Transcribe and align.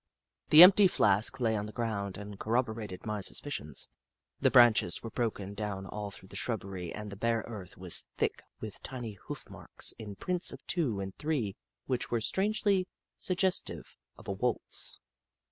The 0.49 0.63
empty 0.63 0.87
flask 0.87 1.39
lay 1.39 1.55
on 1.55 1.67
the 1.67 1.71
ground 1.71 2.17
and 2.17 2.39
corroborated 2.39 3.05
my 3.05 3.21
suspicions. 3.21 3.87
The 4.39 4.49
branches 4.49 5.03
were 5.03 5.11
broken 5.11 5.53
down 5.53 5.85
all 5.85 6.09
through 6.09 6.29
the 6.29 6.35
shrubbery, 6.35 6.91
and 6.91 7.11
the 7.11 7.15
bare 7.15 7.45
earth 7.47 7.77
was 7.77 8.07
thick 8.17 8.41
with 8.59 8.81
tiny 8.81 9.13
hoof 9.27 9.47
marks 9.47 9.91
in 9.99 10.15
prints 10.15 10.51
of 10.53 10.65
two 10.65 10.99
and 10.99 11.15
three 11.19 11.55
which 11.85 12.09
were 12.09 12.19
strangely 12.19 12.87
suggestive 13.19 13.95
of 14.17 14.27
a 14.27 14.31
waltz. 14.33 14.99